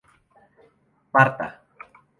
parta 1.11 1.47